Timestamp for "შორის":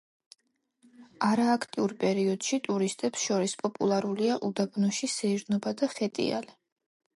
3.29-3.55